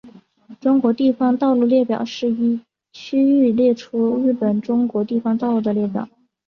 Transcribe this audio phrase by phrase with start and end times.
[0.59, 2.59] 中国地方道路列表是依
[2.91, 6.09] 区域列出日本中国地方道路的列表。